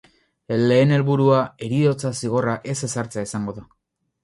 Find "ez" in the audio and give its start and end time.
2.75-2.77